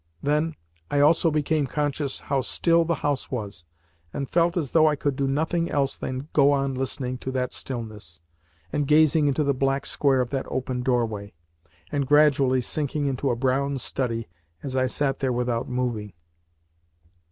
Then, 0.23 0.55
I 0.89 0.99
also 0.99 1.29
became 1.29 1.67
conscious 1.67 2.21
how 2.21 2.41
still 2.41 2.85
the 2.85 2.95
house 3.05 3.29
was, 3.29 3.65
and 4.11 4.27
felt 4.31 4.57
as 4.57 4.71
though 4.71 4.87
I 4.87 4.95
could 4.95 5.15
do 5.15 5.27
nothing 5.27 5.69
else 5.69 5.95
than 5.95 6.27
go 6.33 6.53
on 6.53 6.73
listening 6.73 7.19
to 7.19 7.31
that 7.33 7.53
stillness, 7.53 8.19
and 8.73 8.87
gazing 8.87 9.27
into 9.27 9.43
the 9.43 9.53
black 9.53 9.85
square 9.85 10.19
of 10.21 10.31
that 10.31 10.47
open 10.49 10.81
doorway, 10.81 11.33
and 11.91 12.07
gradually 12.07 12.61
sinking 12.61 13.05
into 13.05 13.29
a 13.29 13.35
brown 13.35 13.77
study 13.77 14.27
as 14.63 14.75
I 14.75 14.87
sat 14.87 15.19
there 15.19 15.31
without 15.31 15.67
moving. 15.67 16.13